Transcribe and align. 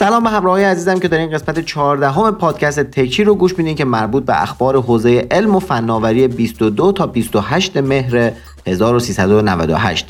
سلام 0.00 0.24
به 0.24 0.30
همراهی 0.30 0.64
عزیزم 0.64 0.98
که 0.98 1.08
دارین 1.08 1.30
قسمت 1.30 1.60
14 1.60 2.10
همه 2.10 2.30
پادکست 2.30 2.80
تکچی 2.80 3.24
رو 3.24 3.34
گوش 3.34 3.58
میدین 3.58 3.74
که 3.74 3.84
مربوط 3.84 4.24
به 4.24 4.42
اخبار 4.42 4.82
حوزه 4.82 5.26
علم 5.30 5.56
و 5.56 5.58
فناوری 5.58 6.28
22 6.28 6.92
تا 6.92 7.06
28 7.06 7.76
مهر 7.76 8.32
1398 8.66 10.06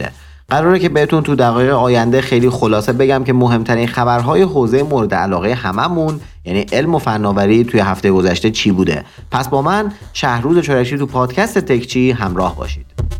قراره 0.48 0.79
که 0.79 0.89
بهتون 0.89 1.22
تو 1.22 1.34
دقایق 1.34 1.75
آینده 1.75 2.21
خیلی 2.21 2.50
خلاصه 2.50 2.93
بگم 2.93 3.25
که 3.25 3.32
مهمترین 3.32 3.86
خبرهای 3.86 4.43
حوزه 4.43 4.82
مورد 4.82 5.14
علاقه 5.14 5.54
هممون 5.54 6.20
یعنی 6.45 6.66
علم 6.72 6.95
و 6.95 6.98
فناوری 6.98 7.64
توی 7.64 7.80
هفته 7.80 8.11
گذشته 8.11 8.50
چی 8.50 8.72
بوده؟ 8.72 9.04
پس 9.30 9.48
با 9.48 9.62
من 9.62 9.93
شهروز 10.12 10.59
چورشی 10.59 10.98
تو 10.98 11.07
پادکست 11.07 11.59
تکچی 11.59 12.11
همراه 12.11 12.57
باشید. 12.57 13.20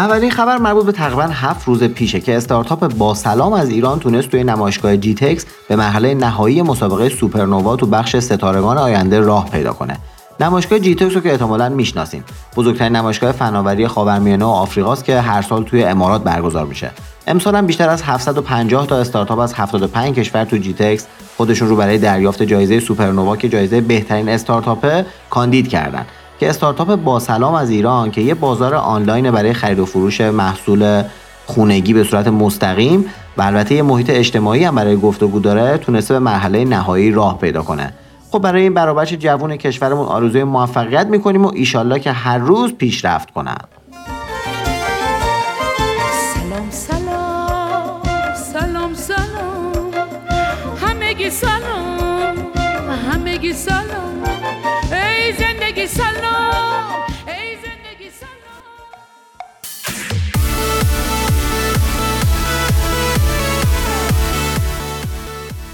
اولین 0.00 0.30
خبر 0.30 0.58
مربوط 0.58 0.86
به 0.86 0.92
تقریبا 0.92 1.22
هفت 1.22 1.68
روز 1.68 1.84
پیشه 1.84 2.20
که 2.20 2.36
استارتاپ 2.36 2.94
باسلام 2.94 3.52
از 3.52 3.68
ایران 3.68 3.98
تونست 3.98 4.28
توی 4.28 4.44
نمایشگاه 4.44 4.96
جی 4.96 5.14
تکس 5.14 5.46
به 5.68 5.76
مرحله 5.76 6.14
نهایی 6.14 6.62
مسابقه 6.62 7.08
سوپرنووا 7.08 7.76
تو 7.76 7.86
بخش 7.86 8.16
ستارگان 8.16 8.78
آینده 8.78 9.20
راه 9.20 9.50
پیدا 9.50 9.72
کنه. 9.72 9.98
نمایشگاه 10.40 10.78
جی 10.78 10.94
تکس 10.94 11.14
رو 11.14 11.20
که 11.20 11.30
احتمالا 11.30 11.68
می‌شناسین. 11.68 12.22
بزرگترین 12.56 12.96
نمایشگاه 12.96 13.32
فناوری 13.32 13.86
خاورمیانه 13.86 14.44
و 14.44 14.48
آفریقاست 14.48 15.04
که 15.04 15.20
هر 15.20 15.42
سال 15.42 15.64
توی 15.64 15.84
امارات 15.84 16.22
برگزار 16.22 16.66
میشه. 16.66 16.90
امسال 17.26 17.54
هم 17.54 17.66
بیشتر 17.66 17.88
از 17.88 18.02
750 18.02 18.86
تا 18.86 18.96
استارتاپ 18.96 19.38
از 19.38 19.54
75 19.54 20.14
کشور 20.14 20.44
تو 20.44 20.56
جی 20.56 20.72
تکس 20.72 21.06
خودشون 21.36 21.68
رو 21.68 21.76
برای 21.76 21.98
دریافت 21.98 22.42
جایزه 22.42 22.80
سوپرنووا 22.80 23.36
که 23.36 23.48
جایزه 23.48 23.80
بهترین 23.80 24.28
استارتاپه 24.28 25.06
کاندید 25.30 25.68
کردن. 25.68 26.06
که 26.40 26.48
استارتاپ 26.48 26.94
با 26.94 27.18
سلام 27.18 27.54
از 27.54 27.70
ایران 27.70 28.10
که 28.10 28.20
یه 28.20 28.34
بازار 28.34 28.74
آنلاین 28.74 29.30
برای 29.30 29.52
خرید 29.52 29.78
و 29.78 29.86
فروش 29.86 30.20
محصول 30.20 31.02
خونگی 31.46 31.92
به 31.92 32.04
صورت 32.04 32.28
مستقیم 32.28 33.04
و 33.36 33.42
البته 33.42 33.74
یه 33.74 33.82
محیط 33.82 34.10
اجتماعی 34.10 34.64
هم 34.64 34.74
برای 34.74 34.96
گفتگو 34.96 35.40
داره 35.40 35.78
تونسته 35.78 36.14
به 36.14 36.20
مرحله 36.20 36.64
نهایی 36.64 37.10
راه 37.10 37.38
پیدا 37.38 37.62
کنه. 37.62 37.92
خب 38.30 38.38
برای 38.38 38.62
این 38.62 38.74
برابرش 38.74 39.12
جوون 39.12 39.56
کشورمون 39.56 40.06
آرزوی 40.06 40.44
موفقیت 40.44 41.06
می‌کنیم 41.06 41.44
و 41.44 41.52
ایشالله 41.54 41.98
که 41.98 42.12
هر 42.12 42.38
روز 42.38 42.72
پیشرفت 42.72 43.30
کنن 43.30 43.58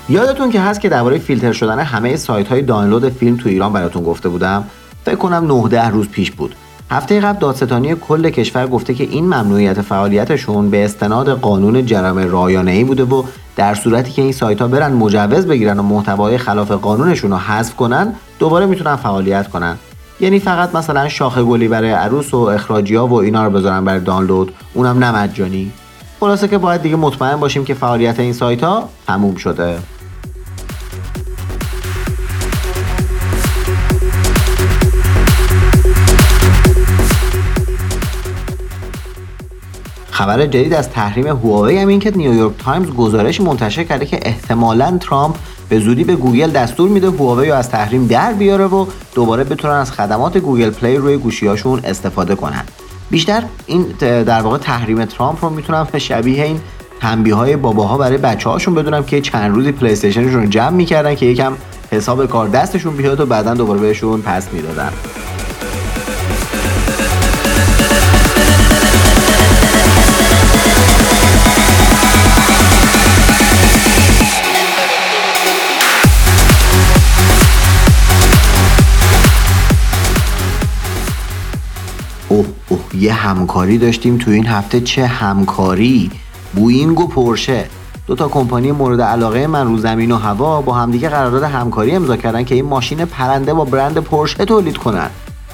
یادتون 0.08 0.50
که 0.50 0.60
هست 0.60 0.80
که 0.80 0.88
درباره 0.88 1.18
فیلتر 1.18 1.52
شدن 1.52 1.78
همه 1.78 2.16
سایت 2.16 2.48
های 2.48 2.62
دانلود 2.62 3.08
فیلم 3.08 3.36
تو 3.36 3.48
ایران 3.48 3.72
براتون 3.72 4.02
گفته 4.02 4.28
بودم. 4.28 4.64
فکر 5.04 5.16
کنم 5.16 5.68
9 5.68 5.88
روز 5.88 6.08
پیش 6.08 6.30
بود. 6.30 6.54
هفته 6.90 7.20
قبل 7.20 7.38
دادستانی 7.38 7.94
کل 7.94 8.30
کشور 8.30 8.66
گفته 8.66 8.94
که 8.94 9.04
این 9.04 9.24
ممنوعیت 9.24 9.80
فعالیتشون 9.80 10.70
به 10.70 10.84
استناد 10.84 11.40
قانون 11.40 11.86
جرم 11.86 12.18
رایانه 12.18 12.70
ای 12.70 12.84
بوده 12.84 13.04
و 13.04 13.22
در 13.56 13.74
صورتی 13.74 14.12
که 14.12 14.22
این 14.22 14.32
سایت 14.32 14.60
ها 14.60 14.68
برن 14.68 14.92
مجوز 14.92 15.46
بگیرن 15.46 15.78
و 15.78 15.82
محتوای 15.82 16.38
خلاف 16.38 16.70
قانونشون 16.70 17.30
رو 17.30 17.36
حذف 17.36 17.76
کنن 17.76 18.14
دوباره 18.38 18.66
می‌تونن 18.66 18.96
فعالیت 18.96 19.48
کنن. 19.48 19.76
یعنی 20.20 20.38
فقط 20.38 20.74
مثلا 20.74 21.08
شاخه 21.08 21.42
گلی 21.42 21.68
برای 21.68 21.90
عروس 21.90 22.34
و 22.34 22.36
اخراجی 22.36 22.94
ها 22.94 23.06
و 23.06 23.14
اینا 23.14 23.44
رو 23.44 23.50
بذارن 23.50 23.84
برای 23.84 24.00
دانلود. 24.00 24.52
اونم 24.74 25.04
نه 25.04 25.16
مجانی. 25.16 25.72
خلاصه 26.20 26.48
که 26.48 26.58
باید 26.58 26.82
دیگه 26.82 26.96
مطمئن 26.96 27.36
باشیم 27.36 27.64
که 27.64 27.74
فعالیت 27.74 28.20
این 28.20 28.32
سایت 28.32 28.62
ها 28.62 28.88
تموم 29.06 29.34
شده. 29.34 29.78
خبر 40.16 40.46
جدید 40.46 40.74
از 40.74 40.90
تحریم 40.90 41.26
هواوی 41.26 41.78
هم 41.78 41.88
این 41.88 42.00
که 42.00 42.16
نیویورک 42.16 42.52
تایمز 42.58 42.88
گزارش 42.88 43.40
منتشر 43.40 43.84
کرده 43.84 44.06
که 44.06 44.18
احتمالا 44.22 44.98
ترامپ 45.00 45.36
به 45.68 45.80
زودی 45.80 46.04
به 46.04 46.16
گوگل 46.16 46.50
دستور 46.50 46.88
میده 46.88 47.10
هواوی 47.10 47.48
رو 47.48 47.54
از 47.54 47.70
تحریم 47.70 48.06
در 48.06 48.32
بیاره 48.32 48.64
و 48.64 48.86
دوباره 49.14 49.44
بتونن 49.44 49.74
از 49.74 49.92
خدمات 49.92 50.38
گوگل 50.38 50.70
پلی 50.70 50.96
روی 50.96 51.16
گوشیاشون 51.16 51.80
استفاده 51.84 52.34
کنن. 52.34 52.64
بیشتر 53.10 53.42
این 53.66 53.82
در 54.00 54.40
واقع 54.40 54.58
تحریم 54.58 55.04
ترامپ 55.04 55.44
رو 55.44 55.50
می‌تونم 55.50 55.88
شبیه 55.98 56.44
این 56.44 56.60
تنبیه 57.00 57.34
های 57.34 57.56
باباها 57.56 57.98
برای 57.98 58.18
بچه 58.18 58.50
هاشون 58.50 58.74
بدونم 58.74 59.04
که 59.04 59.20
چند 59.20 59.54
روزی 59.54 59.72
پلی 59.72 59.92
استیشنشون 59.92 60.42
رو 60.42 60.46
جمع 60.46 60.70
می‌کردن 60.70 61.14
که 61.14 61.26
یکم 61.26 61.52
حساب 61.90 62.26
کار 62.26 62.48
دستشون 62.48 62.96
بیاد 62.96 63.20
و 63.20 63.26
بعدا 63.26 63.54
دوباره 63.54 63.80
بهشون 63.80 64.22
پس 64.22 64.48
می‌دادن. 64.52 64.92
یه 83.00 83.12
همکاری 83.12 83.78
داشتیم 83.78 84.18
تو 84.18 84.30
این 84.30 84.46
هفته 84.46 84.80
چه 84.80 85.06
همکاری؟ 85.06 86.10
بوینگ 86.54 87.00
و 87.00 87.06
پورشه 87.06 87.64
دو 88.06 88.14
تا 88.14 88.28
کمپانی 88.28 88.72
مورد 88.72 89.00
علاقه 89.00 89.46
من 89.46 89.66
رو 89.66 89.78
زمین 89.78 90.12
و 90.12 90.16
هوا 90.16 90.62
با 90.62 90.72
همدیگه 90.72 91.08
قرارداد 91.08 91.42
همکاری 91.42 91.90
امضا 91.90 92.16
کردن 92.16 92.44
که 92.44 92.54
این 92.54 92.64
ماشین 92.64 93.04
پرنده 93.04 93.54
با 93.54 93.64
برند 93.64 93.98
پورشه 93.98 94.44
تولید 94.44 94.76
کنن. 94.76 95.10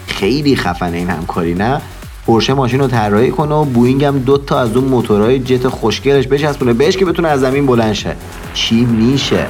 خیلی 0.07 0.57
خفنه 0.57 0.97
این 0.97 1.11
همکاری 1.11 1.55
نه؟ 1.55 1.81
پورشه 2.27 2.55
ماشین 2.55 2.81
رو 2.81 2.87
طراحی 2.87 3.31
کنه 3.31 3.55
و 3.55 3.65
بوینگ 3.65 4.05
هم 4.05 4.19
دو 4.19 4.39
تا 4.39 4.61
از 4.61 4.77
اون 4.77 4.85
موتورهای 4.85 5.39
جت 5.39 5.69
خوشگلش 5.69 6.29
بچسبونه. 6.29 6.73
بهش 6.73 6.97
که 6.97 7.05
بتونه 7.05 7.29
از 7.29 7.41
زمین 7.41 7.67
بلند 7.67 7.93
شه. 7.93 8.17
چی 8.55 8.85
میشه؟ 8.85 9.47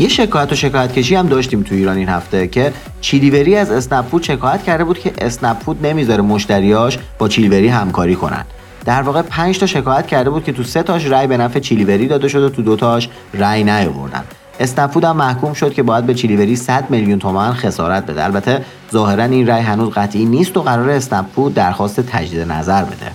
یه 0.00 0.08
شکایت 0.08 0.52
و 0.52 0.54
شکایت 0.54 0.92
کشی 0.92 1.14
هم 1.14 1.28
داشتیم 1.28 1.62
تو 1.62 1.74
ایران 1.74 1.96
این 1.96 2.08
هفته 2.08 2.48
که 2.48 2.72
چیلیوری 3.00 3.56
از 3.56 3.70
اسنپ 3.70 4.22
شکایت 4.22 4.62
کرده 4.62 4.84
بود 4.84 4.98
که 4.98 5.12
اسنپ 5.18 5.76
نمی‌ذاره 5.82 6.22
مشتریاش 6.22 6.98
با 7.18 7.28
چیلیوری 7.28 7.68
همکاری 7.68 8.14
کنن. 8.14 8.44
در 8.84 9.02
واقع 9.02 9.22
5 9.22 9.58
تا 9.58 9.66
شکایت 9.66 10.06
کرده 10.06 10.30
بود 10.30 10.44
که 10.44 10.52
تو 10.52 10.62
سه 10.62 10.82
تاش 10.82 11.06
رای 11.06 11.26
به 11.26 11.36
نفع 11.36 11.58
چیلیوری 11.58 12.08
داده 12.08 12.28
شد 12.28 12.42
و 12.42 12.48
تو 12.48 12.62
دو 12.62 12.76
تاش 12.76 13.08
رای 13.34 13.64
نیاوردن. 13.64 14.24
اسنپ 14.60 15.04
هم 15.04 15.16
محکوم 15.16 15.52
شد 15.52 15.72
که 15.72 15.82
باید 15.82 16.06
به 16.06 16.14
چیلیوری 16.14 16.56
100 16.56 16.90
میلیون 16.90 17.18
تومان 17.18 17.54
خسارت 17.54 18.06
بده. 18.06 18.24
البته 18.24 18.64
ظاهرا 18.92 19.24
این 19.24 19.46
رای 19.46 19.60
هنوز 19.60 19.90
قطعی 19.90 20.24
نیست 20.24 20.56
و 20.56 20.62
قرار 20.62 20.90
اسنپ 20.90 21.52
درخواست 21.54 22.00
تجدید 22.00 22.52
نظر 22.52 22.84
بده. 22.84 23.12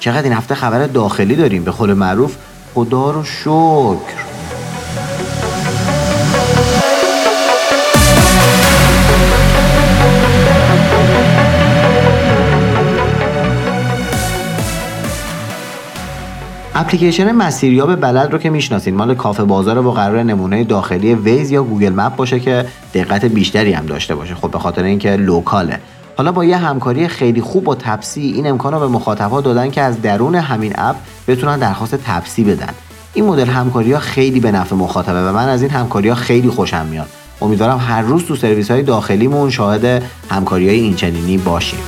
چقدر 0.00 0.22
این 0.22 0.32
هفته 0.32 0.54
خبر 0.54 0.86
داخلی 0.86 1.36
داریم 1.36 1.64
به 1.64 1.70
قول 1.70 1.94
معروف. 1.94 2.36
خدا 2.74 3.10
رو 3.10 3.24
شکر. 3.24 4.29
اپلیکیشن 16.80 17.32
مسیریاب 17.32 17.96
بلد 17.96 18.32
رو 18.32 18.38
که 18.38 18.50
می‌شناسین 18.50 18.94
مال 18.94 19.14
کافه 19.14 19.44
بازار 19.44 19.86
و 19.86 19.92
قراره 19.92 20.22
نمونه 20.22 20.64
داخلی 20.64 21.14
Waze 21.14 21.50
یا 21.50 21.62
Google 21.62 21.92
Map 21.92 22.16
باشه 22.16 22.40
که 22.40 22.66
دقت 22.94 23.24
بیشتری 23.24 23.72
هم 23.72 23.86
داشته 23.86 24.14
باشه. 24.14 24.34
خب 24.34 24.50
به 24.50 24.58
خاطر 24.58 24.82
اینکه 24.82 25.16
local 25.16 25.62
ه. 25.62 25.80
حالا 26.16 26.32
با 26.32 26.44
یه 26.44 26.56
همکاری 26.56 27.08
خیلی 27.08 27.40
خوب 27.40 27.64
با 27.64 27.74
تپسی 27.74 28.20
این 28.20 28.46
امکان 28.46 28.72
رو 28.72 28.80
به 28.80 28.88
مخاطبها 28.88 29.40
دادن 29.40 29.70
که 29.70 29.80
از 29.80 30.02
درون 30.02 30.34
همین 30.34 30.72
اپ 30.78 30.96
بتونن 31.28 31.58
درخواست 31.58 31.94
تپسی 31.94 32.44
بدن. 32.44 32.74
این 33.14 33.24
مدل 33.24 33.46
همکاری 33.46 33.92
ها 33.92 33.98
خیلی 33.98 34.40
به 34.40 34.52
نفع 34.52 34.76
مخاطبه 34.76 35.28
و 35.28 35.32
من 35.32 35.48
از 35.48 35.62
این 35.62 35.70
همکاری 35.70 36.08
ها 36.08 36.14
خیلی 36.14 36.48
خوشم 36.48 36.86
میاد. 36.86 37.08
امیدوارم 37.40 37.78
هر 37.78 38.02
روز 38.02 38.24
تو 38.24 38.36
سرویس 38.36 38.70
های 38.70 38.82
داخلیمون 38.82 39.50
شاهد 39.50 40.02
همکاری 40.30 40.68
های 40.68 40.80
اینچنینی 40.80 41.38
باشیم. 41.38 41.78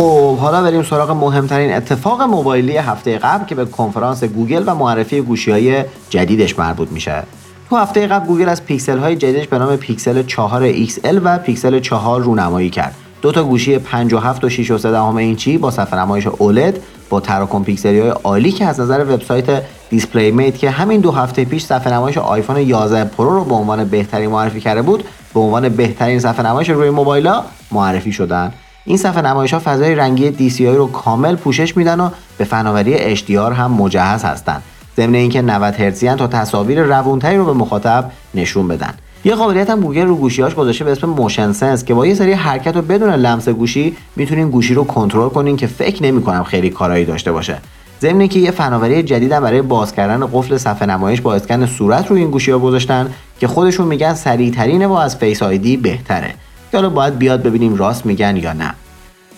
خب 0.00 0.36
حالا 0.36 0.62
بریم 0.62 0.82
سراغ 0.82 1.10
مهمترین 1.10 1.72
اتفاق 1.72 2.22
موبایلی 2.22 2.76
هفته 2.76 3.18
قبل 3.18 3.44
که 3.44 3.54
به 3.54 3.64
کنفرانس 3.64 4.24
گوگل 4.24 4.62
و 4.66 4.74
معرفی 4.74 5.20
گوشی 5.20 5.50
های 5.50 5.84
جدیدش 6.10 6.58
مربوط 6.58 6.88
میشه. 6.92 7.22
تو 7.70 7.76
هفته 7.76 8.06
قبل 8.06 8.26
گوگل 8.26 8.48
از 8.48 8.64
پیکسل 8.64 8.98
های 8.98 9.16
جدیدش 9.16 9.48
به 9.48 9.58
نام 9.58 9.76
پیکسل 9.76 10.22
4 10.22 10.72
XL 10.86 11.20
و 11.24 11.38
پیکسل 11.38 11.80
4 11.80 12.20
رونمایی 12.20 12.70
کرد. 12.70 12.94
دو 13.22 13.32
تا 13.32 13.44
گوشی 13.44 13.78
57 13.78 14.44
و 14.44 14.48
6 14.48 14.70
و 14.70 14.78
3 14.78 15.04
اینچی 15.16 15.58
با 15.58 15.70
صفحه 15.70 15.98
نمایش 16.00 16.26
OLED 16.26 16.78
با 17.10 17.20
تراکم 17.20 17.64
پیکسلی 17.64 18.00
های 18.00 18.08
عالی 18.08 18.52
که 18.52 18.64
از 18.64 18.80
نظر 18.80 19.04
وبسایت 19.04 19.62
DisplayMate 19.90 20.58
که 20.58 20.70
همین 20.70 21.00
دو 21.00 21.10
هفته 21.10 21.44
پیش 21.44 21.64
صفحه 21.64 21.92
نمایش 21.92 22.18
آیفون 22.18 22.56
11 22.56 23.04
پرو 23.04 23.30
رو 23.30 23.44
به 23.44 23.54
عنوان 23.54 23.84
بهترین 23.84 24.30
معرفی 24.30 24.60
کرده 24.60 24.82
بود 24.82 25.04
به 25.34 25.40
عنوان 25.40 25.68
بهترین 25.68 26.18
صفحه 26.20 26.46
نمایش 26.46 26.70
روی 26.70 26.90
موبایل 26.90 27.32
معرفی 27.70 28.12
شدن. 28.12 28.52
این 28.84 28.96
صفحه 28.96 29.22
نمایش 29.22 29.54
ها 29.54 29.60
فضای 29.64 29.94
رنگی 29.94 30.50
DCI 30.50 30.60
رو 30.60 30.86
کامل 30.86 31.36
پوشش 31.36 31.76
میدن 31.76 32.00
و 32.00 32.10
به 32.38 32.44
فناوری 32.44 33.16
HDR 33.16 33.30
هم 33.30 33.72
مجهز 33.72 34.24
هستند 34.24 34.62
ضمن 34.96 35.14
اینکه 35.14 35.42
90 35.42 35.74
هرتزی 35.74 36.14
تا 36.14 36.26
تصاویر 36.26 36.82
روونتری 36.82 37.36
رو 37.36 37.44
به 37.44 37.52
مخاطب 37.52 38.10
نشون 38.34 38.68
بدن. 38.68 38.94
یه 39.24 39.34
قابلیت 39.34 39.70
هم 39.70 39.80
گوگل 39.80 40.06
رو 40.06 40.16
گوشیاش 40.16 40.54
گذاشته 40.54 40.84
به 40.84 40.92
اسم 40.92 41.06
Motion 41.06 41.52
Sense 41.52 41.84
که 41.84 41.94
با 41.94 42.06
یه 42.06 42.14
سری 42.14 42.32
حرکت 42.32 42.76
و 42.76 42.82
بدون 42.82 43.10
لمس 43.10 43.48
گوشی 43.48 43.96
می‌تونین 44.16 44.50
گوشی 44.50 44.74
رو 44.74 44.84
کنترل 44.84 45.28
کنین 45.28 45.56
که 45.56 45.66
فکر 45.66 46.02
نمی 46.02 46.22
کنم 46.22 46.44
خیلی 46.44 46.70
کارایی 46.70 47.04
داشته 47.04 47.32
باشه. 47.32 47.58
ضمن 48.00 48.28
که 48.28 48.38
یه 48.38 48.50
فناوری 48.50 49.02
جدید 49.02 49.32
هم 49.32 49.42
برای 49.42 49.62
باز 49.62 49.92
کردن 49.92 50.26
قفل 50.26 50.56
صفحه 50.56 50.86
نمایش 50.86 51.20
با 51.20 51.34
اسکن 51.34 51.66
صورت 51.66 52.06
روی 52.06 52.20
این 52.20 52.30
گوشی 52.30 52.50
ها 52.50 52.58
گذاشتن 52.58 53.14
که 53.40 53.46
خودشون 53.46 53.86
میگن 53.86 54.14
سریعترینه 54.14 54.86
و 54.86 54.92
از 54.92 55.16
Face 55.16 55.42
ID 55.42 55.76
بهتره. 55.76 56.34
حالا 56.72 56.90
باید 56.90 57.18
بیاد 57.18 57.42
ببینیم 57.42 57.76
راست 57.76 58.06
میگن 58.06 58.36
یا 58.36 58.52
نه. 58.52 58.74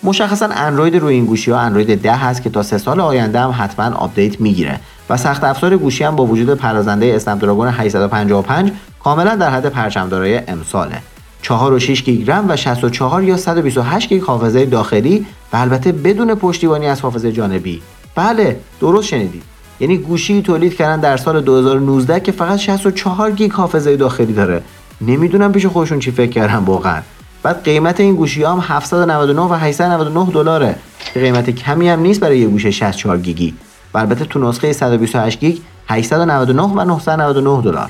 مشخصا 0.03 0.45
اندروید 0.45 0.95
روی 0.95 1.13
این 1.13 1.25
گوشی 1.25 1.51
ها 1.51 1.59
اندروید 1.59 2.01
10 2.01 2.13
هست 2.13 2.41
که 2.41 2.49
تا 2.49 2.63
سه 2.63 2.77
سال 2.77 2.99
آینده 2.99 3.39
هم 3.39 3.55
حتما 3.57 3.95
آپدیت 3.95 4.41
می‌گیره. 4.41 4.79
و 5.09 5.17
سخت 5.17 5.43
افزار 5.43 5.77
گوشی 5.77 6.03
هم 6.03 6.15
با 6.15 6.25
وجود 6.25 6.53
پردازنده 6.53 7.13
Snapdragon 7.15 7.67
855 7.67 8.71
کاملا 9.03 9.35
در 9.35 9.49
حد 9.49 9.65
پرچمدارای 9.65 10.41
امساله. 10.47 11.01
4 11.41 11.73
و 11.73 11.79
6 11.79 12.03
گیگ 12.03 12.31
رم 12.31 12.45
و 12.49 12.55
64 12.55 13.23
یا 13.23 13.37
128 13.37 14.09
گیگ 14.09 14.23
حافظه 14.23 14.65
داخلی 14.65 15.25
و 15.53 15.57
البته 15.57 15.91
بدون 15.91 16.35
پشتیبانی 16.35 16.87
از 16.87 17.01
حافظه 17.01 17.31
جانبی. 17.31 17.81
بله 18.15 18.59
درست 18.79 19.07
شنیدید. 19.07 19.43
یعنی 19.79 19.97
گوشی 19.97 20.41
تولید 20.41 20.75
کردن 20.75 20.99
در 20.99 21.17
سال 21.17 21.41
2019 21.41 22.19
که 22.19 22.31
فقط 22.31 22.59
64 22.59 23.31
گیگ 23.31 23.51
حافظه 23.51 23.97
داخلی 23.97 24.33
داره. 24.33 24.63
نمی‌دونم 25.01 25.51
پیش 25.51 25.65
خودشون 25.65 25.99
چی 25.99 26.11
فکر 26.11 26.31
کردن 26.31 26.55
واقعا. 26.55 27.01
بعد 27.43 27.63
قیمت 27.63 27.99
این 27.99 28.15
گوشی 28.15 28.43
هم 28.43 28.59
799 28.59 29.41
و 29.41 29.53
899 29.53 30.31
دلاره. 30.31 30.75
که 31.13 31.19
قیمت 31.19 31.49
کمی 31.49 31.89
هم 31.89 31.99
نیست 31.99 32.19
برای 32.19 32.39
یه 32.39 32.47
گوشی 32.47 32.71
64 32.71 33.17
گیگی. 33.17 33.53
و 33.93 33.97
البته 33.97 34.25
تو 34.25 34.39
نسخه 34.39 34.73
128 34.73 35.39
گیگ 35.39 35.57
899 35.87 36.61
و 36.61 36.83
999 36.83 37.61
دلار. 37.61 37.89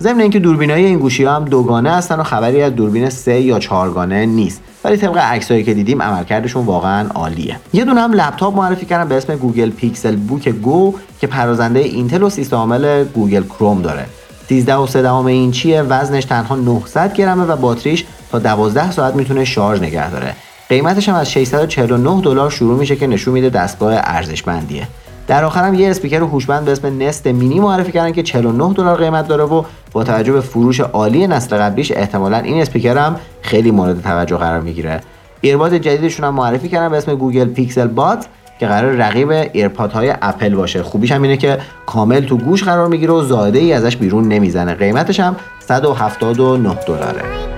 ضمن 0.00 0.20
اینکه 0.20 0.38
دوربینای 0.38 0.84
این 0.84 0.98
گوشی 0.98 1.24
ها 1.24 1.36
هم 1.36 1.44
دوگانه 1.44 1.90
هستن 1.90 2.20
و 2.20 2.22
خبری 2.22 2.62
از 2.62 2.74
دوربین 2.74 3.10
سه 3.10 3.40
یا 3.40 3.58
چهارگانه 3.58 4.26
نیست. 4.26 4.60
ولی 4.84 4.96
طبق 4.96 5.18
عکسایی 5.18 5.64
که 5.64 5.74
دیدیم 5.74 6.02
عملکردشون 6.02 6.64
واقعا 6.64 7.08
عالیه. 7.08 7.56
یه 7.72 7.84
دونه 7.84 8.00
هم 8.00 8.12
لپتاپ 8.12 8.56
معرفی 8.56 8.86
کردن 8.86 9.08
به 9.08 9.16
اسم 9.16 9.36
Google 9.36 9.70
Pixelbook 9.70 10.48
Go 10.48 10.94
که 11.20 11.26
پردازنده 11.26 11.80
اینتل 11.80 12.22
و 12.22 12.30
سیستم 12.30 12.56
عامل 12.56 13.04
Google 13.04 13.42
Chrome 13.42 13.82
داره. 13.82 14.06
13 14.48 14.76
و 14.76 14.86
3 14.86 15.14
اینچیه 15.26 15.82
وزنش 15.82 16.24
تنها 16.24 16.56
900 16.56 17.12
گرمه 17.12 17.44
و 17.44 17.56
باتریش 17.56 18.04
تا 18.32 18.38
12 18.38 18.90
ساعت 18.90 19.14
می‌تونه 19.14 19.44
شارژ 19.44 19.80
نگه 19.80 20.10
داره. 20.10 20.34
قیمتش 20.68 21.08
هم 21.08 21.14
از 21.14 21.30
649 21.30 22.20
دلار 22.20 22.50
شروع 22.50 22.78
میشه 22.78 22.96
که 22.96 23.06
نشون 23.06 23.34
میده 23.34 23.50
دستگاه 23.50 23.94
ارزشمندیه. 23.96 24.88
در 25.28 25.44
آخرم 25.44 25.74
یه 25.74 25.90
اسپیکر 25.90 26.20
هوشمند 26.20 26.64
به 26.64 26.72
اسم 26.72 27.02
Nest 27.02 27.26
Mini 27.26 27.60
معرفی 27.60 27.92
کردن 27.92 28.12
که 28.12 28.22
49 28.22 28.74
دلار 28.74 28.96
قیمت 28.96 29.28
داره 29.28 29.44
و 29.44 29.62
با 29.92 30.04
توجه 30.04 30.32
به 30.32 30.40
فروش 30.40 30.80
عالی 30.80 31.26
نسل 31.26 31.56
قبلیش 31.56 31.92
احتمالا 31.92 32.38
این 32.38 32.62
اسپیکر 32.62 32.98
هم 32.98 33.16
خیلی 33.42 33.70
مورد 33.70 34.02
توجه 34.02 34.36
قرار 34.36 34.60
می‌گیره. 34.60 35.00
earbud 35.40 35.74
جدیدشون 35.74 36.26
هم 36.26 36.34
معرفی 36.34 36.68
کردن 36.68 36.88
به 36.88 36.96
اسم 36.96 37.14
Google 37.14 37.44
Pixel 37.44 37.86
Buds 37.86 38.26
که 38.60 38.66
قراره 38.66 38.92
رقیب 38.92 39.30
AirPod 39.30 39.92
های 39.92 40.14
اپل 40.22 40.54
باشه. 40.54 40.82
خوبیش 40.82 41.12
هم 41.12 41.22
اینه 41.22 41.36
که 41.36 41.58
کامل 41.86 42.20
تو 42.20 42.36
گوش 42.36 42.64
قرار 42.64 42.88
می‌گیره 42.88 43.12
و 43.12 43.22
زائده 43.22 43.58
ای 43.58 43.72
ازش 43.72 43.96
بیرون 43.96 44.28
نمی‌زنه. 44.28 44.74
قیمتش 44.74 45.20
هم 45.20 45.36
179 45.60 46.74
دلاره. 46.74 47.57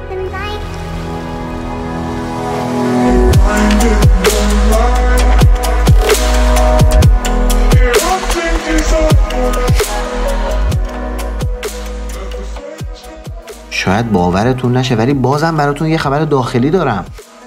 شاید 14.00 14.12
باورتون 14.12 14.76
نشه 14.76 14.94
ولی 14.94 15.14
بازم 15.14 15.56
براتون 15.56 15.88
یه 15.88 15.98
خبر 15.98 16.24
داخلی 16.24 16.70
دارم. 16.70 17.04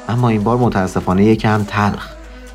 اما 0.10 0.30
این 0.30 0.44
بار 0.44 0.58
متاسفانه 0.58 1.26
یکم 1.26 1.64
تلخ. 1.64 2.08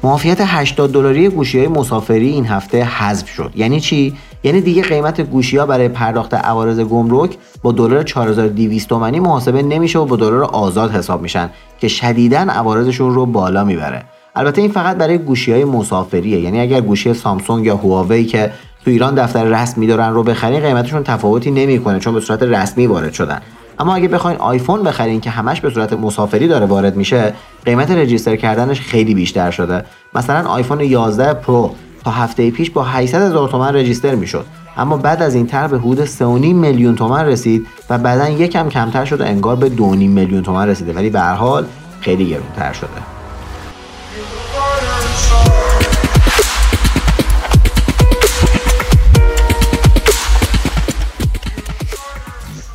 معافیت 0.03 0.39
80 0.41 0.93
دلاری 0.93 1.29
گوشی 1.29 1.59
های 1.59 1.69
مسافری 1.69 2.29
این 2.29 2.47
هفته 2.47 2.85
حذف 2.85 3.29
شد. 3.29 3.53
یعنی 3.57 3.81
چی؟ 3.81 4.17
یعنی 4.43 4.61
دیگه 4.61 4.83
قیمت 4.83 5.21
گوشی 5.21 5.57
ها 5.57 5.67
برای 5.67 5.89
پرداخت 5.89 6.35
عوارض 6.35 6.81
گمرک 6.81 7.39
با 7.63 7.73
دلار 7.73 8.03
4200 8.03 8.89
تومانی 8.89 9.21
محاسبه 9.21 9.63
نمیشه 9.63 9.99
و 9.99 10.05
با 10.05 10.17
دلار 10.17 10.45
آزاد 10.45 10.91
حساب 10.91 11.23
میشن 11.23 11.51
که 11.79 11.89
شدیدا 11.89 12.39
عوارضشون 12.39 13.15
رو 13.15 13.27
بالا 13.27 13.65
می‌بره. 13.65 14.05
البته 14.37 14.61
این 14.61 14.71
فقط 14.71 14.97
برای 14.97 15.19
گوشی 15.19 15.53
های 15.53 15.65
مسافریه. 15.65 16.41
یعنی 16.41 16.61
اگر 16.61 16.81
گوشی 16.81 17.15
سامسونگ 17.15 17.67
یا 17.67 17.77
هواوی 17.77 18.25
که 18.25 18.53
تو 18.85 18.91
ایران 18.91 19.15
دفتر 19.15 19.45
رسمی 19.45 19.87
دارن 19.87 20.13
رو 20.13 20.23
بخرین 20.23 20.61
قیمتشون 20.61 21.03
تفاوتی 21.03 21.51
نمی‌کنه 21.51 21.99
چون 21.99 22.15
به 22.15 22.21
صورت 22.21 22.43
رسمی 22.43 22.87
وارد 22.87 23.13
شدن. 23.13 23.41
اما 23.81 23.95
اگه 23.95 24.09
بخواین 24.09 24.39
آیفون 24.39 24.83
بخرین 24.83 25.21
که 25.21 25.31
همش 25.31 25.61
به 25.61 25.71
صورت 25.71 25.93
مسافری 25.93 26.49
داره 26.49 26.67
وارد 26.67 26.97
میشه 26.97 27.35
قیمت 27.65 27.91
رجیستر 27.91 28.37
کردنش 28.37 28.81
خیلی 28.81 29.15
بیشتر 29.15 29.51
شده. 29.51 29.85
مثلا 30.15 30.49
آیفون 30.49 30.81
11 30.81 31.35
پرو 31.35 31.75
تا 32.05 32.11
هفته 32.11 32.51
پیش 32.51 32.71
با 32.71 32.85
800 32.85 33.23
هزار 33.23 33.49
تومن 33.49 33.75
رجیستر 33.75 34.15
می‌شد. 34.15 34.47
اما 34.77 34.97
بعد 34.97 35.23
از 35.23 35.35
این 35.35 35.47
طرح 35.47 35.67
به 35.67 35.79
حدود 35.79 36.05
3.5 36.05 36.21
میلیون 36.55 36.95
تومن 36.95 37.25
رسید 37.25 37.67
و 37.91 37.99
بعدا 37.99 38.29
یکم 38.29 38.69
کمتر 38.69 39.05
شد 39.05 39.21
و 39.21 39.25
انگار 39.25 39.57
به 39.57 39.69
2.5 39.69 39.81
میلیون 39.83 40.43
تومن 40.43 40.69
رسیده. 40.69 40.93
ولی 40.93 41.11
به 41.11 41.21
هر 41.21 41.35
حال 41.35 41.65
خیلی 42.01 42.29
گرونتر 42.29 42.73
شده. 42.73 43.18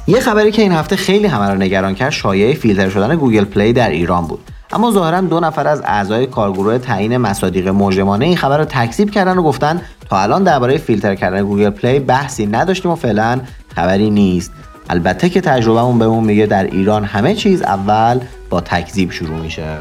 یه 0.08 0.20
خبری 0.20 0.52
که 0.52 0.62
این 0.62 0.72
هفته 0.72 0.96
خیلی 0.96 1.28
همه 1.28 1.50
رو 1.50 1.56
نگران 1.56 1.96
کرد 1.96 2.10
شایعه 2.10 2.54
فیلتر 2.54 2.90
شدن 2.90 3.16
Google 3.16 3.46
Play 3.46 3.74
در 3.74 3.90
ایران 3.90 4.28
بود. 4.28 4.40
اما 4.72 4.92
ظاهرا 4.92 5.22
دو 5.22 5.40
نفر 5.40 5.68
از 5.68 5.82
اعضای 5.86 6.28
کارگروه 6.28 6.78
تعیین 6.78 7.18
مصادیق 7.18 7.68
مجرمانه 7.68 8.26
این 8.26 8.38
خبر 8.38 8.58
رو 8.58 8.66
تکذیب 8.66 9.12
کردن 9.12 9.38
و 9.38 9.44
گفتن 9.44 9.82
تا 10.10 10.20
الان 10.20 10.44
درباره 10.44 10.78
فیلتر 10.78 11.16
کردن 11.16 11.44
Google 11.44 11.70
Play 11.70 12.00
بحثی 12.00 12.46
نداشتیم 12.46 12.92
و 12.92 12.96
فعلا 12.96 13.42
خبری 13.76 14.10
نیست. 14.10 14.52
البته 14.90 15.30
که 15.30 15.42
تجربهمون 15.42 16.00
بهمون 16.00 16.24
میگه 16.24 16.46
در 16.46 16.64
ایران 16.64 17.06
همه 17.06 17.36
چیز 17.36 17.62
اول 17.62 18.20
با 18.50 18.62
تکذیب 18.62 19.12
شروع 19.12 19.40
میشه. 19.40 19.78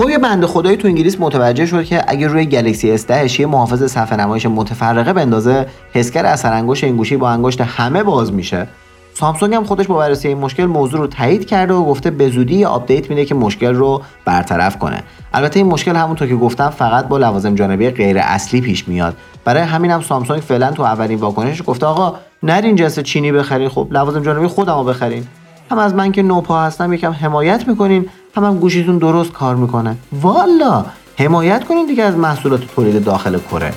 خب 0.00 0.10
یه 0.10 0.18
بنده 0.18 0.46
خدایی 0.46 0.76
تو 0.76 0.88
انگلیس 0.88 1.20
متوجه 1.20 1.66
شد 1.66 1.84
که 1.84 2.04
اگر 2.08 2.28
روی 2.28 2.46
گلکسی 2.46 2.98
S10 2.98 3.40
یه 3.40 3.46
محافظ 3.46 3.92
صفحه 3.92 4.16
نمایش 4.16 4.46
متفرقه 4.46 5.12
بندازه 5.12 5.66
حسگر 5.92 6.26
اثر 6.26 6.52
انگشت 6.52 6.84
این 6.84 6.96
گوشی 6.96 7.16
با 7.16 7.30
انگشت 7.30 7.60
همه 7.60 8.02
باز 8.02 8.32
میشه. 8.32 8.68
سامسونگ 9.14 9.54
هم 9.54 9.64
خودش 9.64 9.86
با 9.86 9.96
بررسی 9.98 10.28
این 10.28 10.38
مشکل 10.38 10.66
موضوع 10.66 11.00
رو 11.00 11.06
تایید 11.06 11.46
کرده 11.46 11.74
و 11.74 11.84
گفته 11.84 12.10
به 12.10 12.28
زودی 12.28 12.64
آپدیت 12.64 13.10
میده 13.10 13.24
که 13.24 13.34
مشکل 13.34 13.74
رو 13.74 14.02
برطرف 14.24 14.78
کنه. 14.78 15.02
البته 15.34 15.60
این 15.60 15.68
مشکل 15.68 15.96
همونطور 15.96 16.28
که 16.28 16.36
گفتم 16.36 16.70
فقط 16.70 17.08
با 17.08 17.18
لوازم 17.18 17.54
جانبی 17.54 17.90
غیر 17.90 18.18
اصلی 18.18 18.60
پیش 18.60 18.88
میاد. 18.88 19.16
برای 19.44 19.62
همین 19.62 19.90
هم 19.90 20.00
سامسونگ 20.00 20.40
فعلا 20.40 20.72
تو 20.72 20.82
اولین 20.82 21.18
واکنش 21.18 21.62
گفته 21.66 21.86
آقا 21.86 22.14
نرین 22.42 22.76
جنس 22.76 22.98
چینی 22.98 23.32
بخرین. 23.32 23.68
خب 23.68 23.88
لوازم 23.90 24.22
جانبی 24.22 24.46
خودمو 24.46 24.84
بخرین. 24.84 25.26
هم 25.70 25.78
از 25.78 25.94
من 25.94 26.12
که 26.12 26.22
نوپا 26.22 26.62
هستم 26.62 26.92
یکم 26.92 27.12
حمایت 27.12 27.68
می‌کنین. 27.68 28.08
هم, 28.34 28.44
هم 28.44 28.58
گوشیتون 28.58 28.98
درست 28.98 29.32
کار 29.32 29.56
می‌کنه. 29.56 29.96
والا 30.12 30.84
حمایت 31.18 31.64
کنین 31.64 31.86
دیگه 31.86 32.04
از 32.04 32.16
محصولات 32.16 32.60
تولید 32.74 33.04
داخل 33.04 33.38
کره. 33.38 33.72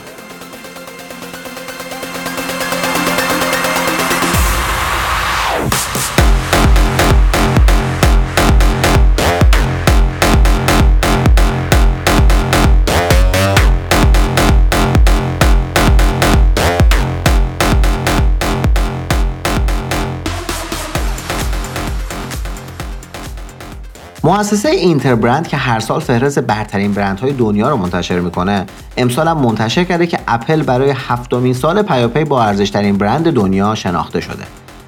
مؤسسه 24.34 24.70
Interbrand 24.70 25.48
که 25.48 25.58
هر 25.58 25.80
سال 25.80 26.00
فهرست 26.00 26.40
برترین 26.40 26.94
برندهای 26.94 27.34
دنیا 27.34 27.70
رو 27.70 27.78
منتشر 27.78 28.20
می‌کنه. 28.20 28.66
امسال 28.98 29.28
هم 29.28 29.38
منتشر 29.38 29.84
کرده 29.84 30.08
که 30.08 30.20
اپل 30.28 30.64
برای 30.64 30.94
هفتمین 30.98 31.54
سال 31.54 31.82
پیاپی 31.82 32.24
با 32.24 32.44
ارزشترین 32.44 32.98
برند 32.98 33.32
دنیا 33.32 33.76
شناخته 33.76 34.22
شده. 34.22 34.44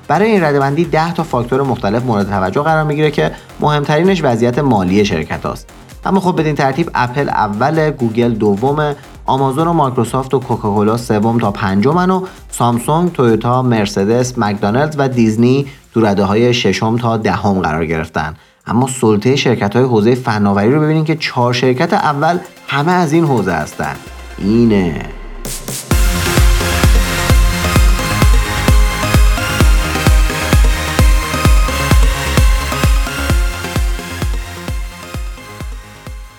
برای 0.07 0.31
این 0.31 0.43
رده‌بندی 0.43 0.85
10 0.85 1.13
تا 1.13 1.23
فاکتور 1.23 1.61
مختلف 1.61 2.03
مورد 2.03 2.29
توجه 2.29 2.61
قرار 2.61 2.83
می‌گیره 2.83 3.11
که 3.11 3.31
مهمترینش 3.59 4.23
وضعیت 4.23 4.59
مالی 4.59 5.05
شرکت 5.05 5.45
است. 5.45 5.69
اما 6.05 6.19
خب 6.19 6.39
بدین 6.39 6.55
ترتیب 6.55 6.91
اپل 6.95 7.29
اول 7.29 7.89
گوگل 7.89 8.33
دوم 8.33 8.95
آمازون 9.25 9.67
و 9.67 9.73
مایکروسافت 9.73 10.33
و 10.33 10.39
کوکاکولا 10.39 10.97
سوم 10.97 11.37
تا 11.37 11.51
پنجمن 11.51 12.09
و 12.09 12.25
سامسونگ 12.51 13.11
تویوتا 13.11 13.61
مرسدس 13.61 14.37
مکدونالدز 14.37 14.95
و 14.97 15.07
دیزنی 15.07 15.67
تو 15.93 16.05
رده 16.05 16.23
های 16.23 16.53
ششم 16.53 16.97
تا 16.97 17.17
دهم 17.17 17.61
قرار 17.61 17.85
گرفتن. 17.85 18.35
اما 18.67 18.87
سلطه 18.87 19.35
شرکت 19.35 19.75
های 19.75 19.85
حوزه 19.85 20.15
فناوری 20.15 20.71
رو 20.71 20.81
ببینید 20.81 21.05
که 21.05 21.15
چهار 21.15 21.53
شرکت 21.53 21.93
اول 21.93 22.37
همه 22.67 22.91
از 22.91 23.13
این 23.13 23.25
حوزه 23.25 23.53
هستن. 23.53 23.95
اینه. 24.37 25.01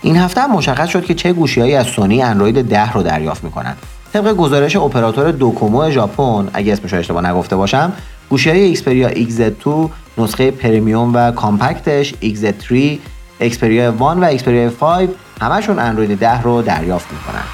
این 0.03 0.17
هفته 0.17 0.41
هم 0.41 0.53
مشخص 0.53 0.89
شد 0.89 1.05
که 1.05 1.15
چه 1.15 1.33
گوشیهایی 1.33 1.75
از 1.75 1.87
سونی 1.87 2.23
اندروید 2.23 2.69
10 2.69 2.93
رو 2.93 3.03
دریافت 3.03 3.45
می‌کنن. 3.45 3.77
طبق 4.13 4.33
گزارش 4.33 4.77
اپراتور 4.77 5.31
دوکومو 5.31 5.91
ژاپن 5.91 6.49
اگه 6.53 6.73
اسمش 6.73 6.93
رو 6.93 6.99
اشتباه 6.99 7.31
نگفته 7.31 7.57
باشم 7.57 7.93
گوشی 8.31 8.51
های 8.51 8.61
Xperia 8.61 9.11
XZ2 9.11 9.91
نسخه 10.19 10.51
Premium 10.51 11.15
و 11.15 11.33
Compact 11.33 11.96
ش 11.96 12.15
XZ3 12.15 12.75
Xperia 13.41 13.89
1 13.91 14.01
و 14.01 14.25
Xperia 14.25 14.71
5 14.71 15.09
همشون 15.41 15.79
اندروید 15.79 16.19
10 16.19 16.43
رو 16.43 16.63
دریافت 16.63 17.07
می‌کنن. 17.13 17.45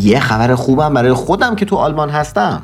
یه 0.00 0.20
خبر 0.20 0.54
خوبم 0.54 0.94
برای 0.94 1.12
خودم 1.12 1.56
که 1.56 1.64
تو 1.64 1.76
آلمان 1.76 2.10
هستم. 2.10 2.62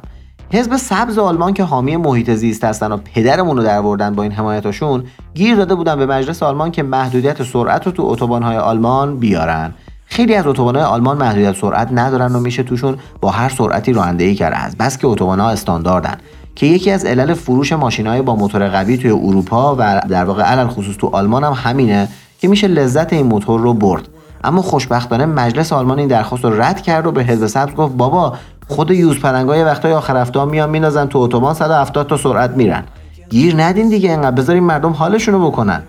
حزب 0.53 0.77
سبز 0.77 1.19
آلمان 1.19 1.55
که 1.55 1.65
حامی 1.65 1.97
محیط 1.97 2.31
زیست 2.31 2.65
هستن 2.65 2.93
و 2.93 2.97
پدرمون 2.97 3.57
رو 3.57 3.63
دروردن 3.63 4.15
با 4.15 4.23
این 4.23 4.33
حمایتاشون 4.33 5.05
گیر 5.35 5.57
داده 5.57 5.75
بودن 5.75 5.97
به 5.97 6.07
مجلس 6.07 6.43
آلمان 6.43 6.71
که 6.71 6.83
محدودیت 6.83 7.43
سرعت 7.43 7.87
رو 7.87 7.93
تو 7.93 8.03
اتوبان‌های 8.03 8.57
آلمان 8.57 9.19
بیارن. 9.19 9.75
خیلی 10.13 10.35
از 10.35 10.47
اتوبان‌های 10.47 10.85
آلمان 10.85 11.17
محدودیت 11.17 11.57
سرعت 11.57 11.89
ندارن 11.93 12.37
و 12.37 12.41
میشه 12.41 12.63
توشون 12.63 12.97
با 13.21 13.31
هر 13.31 13.49
سرعتی 13.49 13.93
رانندگی 13.93 14.35
کرده 14.35 14.57
از 14.57 14.77
بس 14.77 14.99
که 14.99 15.07
اتوبان‌ها 15.07 15.51
استانداردن. 15.51 16.17
که 16.55 16.67
یکی 16.67 16.91
از 16.91 17.05
علل 17.05 17.35
فروش 17.35 17.73
ماشینهای 17.73 18.23
با 18.23 18.37
موتور 18.37 18.69
قوی 18.69 18.97
توی 18.97 19.11
اروپا 19.11 19.77
و 19.79 20.03
در 20.09 20.25
واقع 20.25 20.43
علل 20.43 20.67
خصوص 20.67 20.97
تو 20.97 21.11
آلمان 21.13 21.45
هم 21.45 21.53
همینه 21.53 22.09
که 22.41 22.49
میشه 22.49 22.69
لذت 22.69 23.13
این 23.13 23.27
موتور 23.27 23.61
رو 23.61 23.75
برد. 23.75 24.09
اما 24.45 24.63
خوشبختانه 24.63 25.27
مجلس 25.27 25.73
آلمان 25.73 25.99
این 25.99 26.09
درخواست 26.09 26.45
رو 26.45 26.63
رد 26.63 26.81
کرد 26.81 27.07
و 27.07 27.13
به 27.13 27.25
حزب 27.25 27.47
سبز 27.47 27.75
گفت 27.75 27.95
بابا 27.95 28.37
خود 28.69 28.91
یوز 28.91 29.21
پلنگای 29.21 29.65
وقتای 29.65 29.93
آخر 29.93 30.17
هفته 30.17 30.45
میان 30.45 30.71
مینازن 30.71 31.07
تو 31.07 31.19
اتوبان 31.19 31.55
170 31.55 32.07
تا 32.07 32.17
سرعت 32.17 32.51
میرن. 32.51 32.85
گیر 33.31 33.63
ندین 33.63 33.89
دیگه 33.89 34.11
انقدر 34.11 34.31
بذارین 34.31 34.65
مردم 34.65 34.93
حالشونو 34.93 35.51
بکنن. 35.51 35.83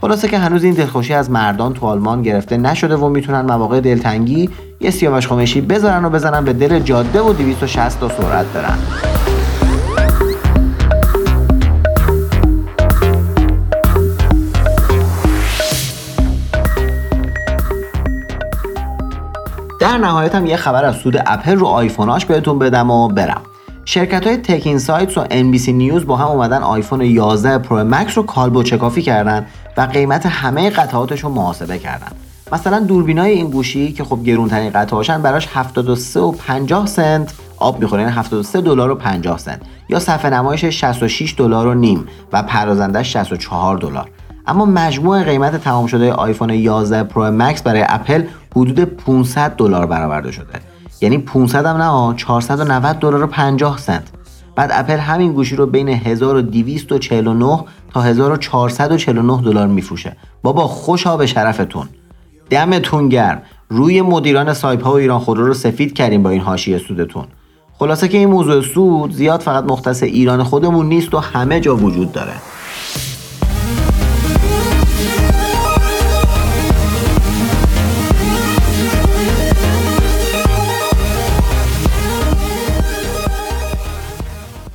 خلاصه 0.00 0.28
که 0.28 0.38
هنوز 0.38 0.64
این 0.64 0.74
دلخوشی 0.74 1.14
از 1.14 1.30
مردان 1.30 1.74
تو 1.74 1.86
آلمان 1.86 2.22
گرفته 2.22 2.56
نشده 2.56 2.96
و 2.96 3.08
می‌تونن 3.08 3.40
مواقع 3.40 3.80
دلتنگی 3.80 4.50
یه 4.80 4.90
سیامش 4.90 5.26
خمشی 5.26 5.60
بذارن 5.60 6.04
و 6.04 6.10
بزنن 6.10 6.44
به 6.44 6.52
دل 6.52 6.78
جاده 6.78 7.20
و 7.20 7.32
260 7.32 8.00
تا 8.00 8.08
سرعت 8.08 8.46
برن 8.46 8.78
در 19.80 19.98
نهایت 19.98 20.34
هم 20.34 20.46
یه 20.46 20.56
خبر 20.56 20.84
از 20.84 20.96
سود 20.96 21.22
اپل 21.26 21.56
رو 21.56 21.66
آیفوناش 21.66 22.24
بهتون 22.24 22.58
بدم 22.58 22.90
و 22.90 23.08
برم. 23.08 23.42
شرکت 23.84 24.26
های 24.26 24.36
TechInsights 24.36 25.18
و 25.18 25.24
NBC 25.24 25.68
News 25.68 26.06
با 26.06 26.16
هم 26.16 26.26
اومدن 26.26 26.62
آیفون 26.62 27.00
11 27.00 27.58
Pro 27.58 27.84
Max 27.84 28.16
رو 28.16 28.22
کالبدشکافی 28.22 29.02
کردن. 29.02 29.46
و 29.78 29.80
قیمت 29.80 30.26
همه 30.26 30.70
قطعاتش 30.70 31.20
رو 31.20 31.28
محاسبه 31.30 31.78
کردن. 31.78 32.12
مثلا 32.52 32.80
دوربینای 32.80 33.30
این 33.30 33.50
گوشی 33.50 33.92
که 33.92 34.04
خب 34.04 34.24
گرونترین 34.24 34.70
قطعاشن 34.70 35.22
براش 35.22 35.48
73 35.52 36.20
و 36.20 36.32
50 36.32 36.86
سنت 36.86 37.34
آب 37.56 37.80
می‌خوره 37.80 38.02
یعنی 38.02 38.14
73 38.14 38.60
دلار 38.60 38.90
و 38.90 38.94
50 38.94 39.38
سنت. 39.38 39.60
یا 39.88 39.98
صفحه 39.98 40.30
نمایش 40.30 40.64
66 40.64 41.34
دلار 41.38 41.66
و 41.66 41.74
نیم 41.74 42.08
و 42.32 42.42
پردازنده 42.42 43.02
64 43.02 43.76
دلار. 43.76 44.08
اما 44.46 44.64
مجموع 44.64 45.22
قیمت 45.22 45.56
تمام 45.56 45.86
شده 45.86 46.12
آیفون 46.12 46.50
11 46.50 47.02
Pro 47.02 47.30
Max 47.30 47.62
برای 47.62 47.84
اپل 47.88 48.22
حدود 48.56 48.80
500 48.80 49.54
دلار 49.56 49.86
برآورده 49.86 50.32
شده. 50.32 50.60
یعنی 51.00 51.18
500 51.18 51.66
هم 51.66 51.76
نه 51.76 52.14
490 52.16 52.98
دلار 52.98 53.22
و 53.22 53.26
50 53.26 53.78
سنت. 53.78 54.17
بعد 54.58 54.70
اپل 54.72 54.96
همین 54.96 55.32
گوشی 55.32 55.56
رو 55.56 55.66
بین 55.66 55.88
1249 55.88 57.64
تا 57.94 58.02
1449 58.02 59.42
دلار 59.42 59.66
میفروشه. 59.66 60.16
بابا 60.42 60.66
خوشا 60.66 61.16
به 61.16 61.26
شرفتون. 61.26 61.88
دمتون 62.50 63.08
گرم. 63.08 63.42
روی 63.68 64.02
مدیران 64.02 64.54
سایپ 64.54 64.84
ها 64.84 64.92
و 64.92 64.94
ایران 64.94 65.18
خودرو 65.18 65.46
رو 65.46 65.54
سفید 65.54 65.92
کردیم 65.92 66.22
با 66.22 66.30
این 66.30 66.40
حاشیه 66.40 66.78
سودتون. 66.78 67.24
خلاصه 67.78 68.08
که 68.08 68.18
این 68.18 68.28
موضوع 68.28 68.62
سود 68.62 69.12
زیاد 69.12 69.40
فقط 69.40 69.64
مختص 69.64 70.02
ایران 70.02 70.42
خودمون 70.42 70.86
نیست 70.86 71.14
و 71.14 71.18
همه 71.18 71.60
جا 71.60 71.76
وجود 71.76 72.12
داره. 72.12 72.32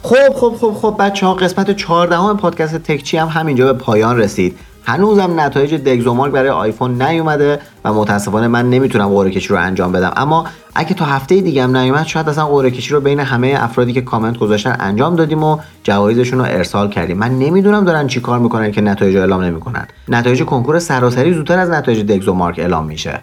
خب 0.06 0.34
خب 0.36 0.56
خب 0.62 0.74
خب 0.74 0.96
بچه 1.00 1.26
ها 1.26 1.34
قسمت 1.34 1.72
14 1.72 2.34
پادکست 2.34 2.76
تکچی 2.76 3.18
هم 3.18 3.28
همینجا 3.28 3.74
به 3.74 3.80
پایان 3.80 4.18
رسید. 4.18 4.60
هنوزم 4.86 5.40
نتایج 5.40 5.74
دگزومارک 5.74 6.32
برای 6.34 6.50
آیفون 6.50 7.02
نیومده 7.02 7.60
و 7.86 7.94
متاسفانه 7.94 8.48
من 8.48 8.70
نمی‌تونم 8.70 9.10
قرعه 9.10 9.32
کشی 9.32 9.48
رو 9.48 9.60
انجام 9.60 9.92
بدم. 9.92 10.14
اما 10.16 10.46
اگه 10.76 10.94
تا 10.94 11.06
هفته 11.06 11.42
دیگه 11.42 11.64
هم 11.64 11.78
نیومد 11.78 12.06
شاید 12.06 12.30
اصلا 12.30 12.46
قرعه 12.46 12.72
کشی 12.72 12.94
رو 12.94 13.02
بین 13.02 13.20
همه 13.20 13.56
افرادی 13.60 13.94
که 13.94 14.02
کامنت 14.02 14.38
گذاشتن 14.38 14.76
انجام 14.80 15.16
دادیم 15.16 15.44
و 15.44 15.58
جوایزشون 15.84 16.40
رو 16.40 16.46
ارسال 16.46 16.90
کردیم. 16.90 17.18
من 17.18 17.40
نمی‌دونم 17.40 17.86
دارن 17.86 18.08
چی 18.08 18.20
کار 18.20 18.40
می‌کنن 18.40 18.72
که 18.72 18.82
نتایج 18.82 19.18
اعلام 19.18 19.42
نمی‌کنن. 19.42 19.88
نتایج 20.08 20.44
کنکور 20.44 20.80
سراسری 20.80 21.34
زودتر 21.34 21.60
از 21.60 21.70
نتایج 21.70 22.12
دگزومارک 22.12 22.60
اعلام 22.60 22.86
میشه. 22.86 23.22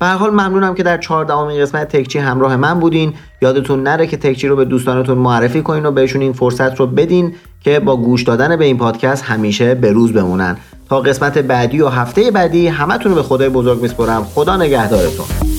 به 0.00 0.06
حال 0.06 0.30
ممنونم 0.30 0.74
که 0.74 0.82
در 0.82 0.98
14 0.98 1.62
قسمت 1.62 1.96
تکچی 1.96 2.18
همراه 2.18 2.56
من 2.56 2.80
بودین. 2.80 3.14
یادتون 3.42 3.82
نره 3.82 4.06
که 4.06 4.16
تکچی 4.16 4.48
رو 4.48 4.56
به 4.56 4.64
دوستانتون 4.64 5.18
معرفی 5.18 5.62
کنین 5.62 5.86
و 5.86 5.90
بهشون 5.90 6.22
این 6.22 6.32
فرصت 6.32 6.80
رو 6.80 6.86
بدین 6.86 7.34
که 7.60 7.80
با 7.80 7.96
گوش 7.96 8.22
دادن 8.22 8.56
به 8.56 8.64
این 8.64 8.78
پادکست 8.78 9.24
همیشه 9.24 9.74
به 9.74 9.92
روز 9.92 10.12
بمونن. 10.12 10.56
تا 10.88 11.00
قسمت 11.00 11.38
بعدی 11.38 11.80
و 11.80 11.88
هفته 11.88 12.30
بعدی 12.30 12.68
همتون 12.68 13.12
رو 13.12 13.16
به 13.16 13.22
خدای 13.22 13.48
بزرگ 13.48 13.82
میسپرم 13.82 14.24
خدا 14.24 14.56
نگهدارتون. 14.56 15.55